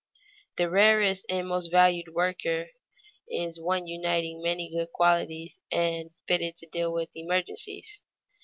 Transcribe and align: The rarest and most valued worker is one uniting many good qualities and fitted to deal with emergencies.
The 0.57 0.67
rarest 0.67 1.27
and 1.29 1.47
most 1.47 1.67
valued 1.69 2.07
worker 2.15 2.65
is 3.29 3.61
one 3.61 3.85
uniting 3.85 4.41
many 4.41 4.67
good 4.67 4.91
qualities 4.91 5.59
and 5.71 6.09
fitted 6.27 6.55
to 6.55 6.65
deal 6.67 6.91
with 6.91 7.09
emergencies. 7.15 8.01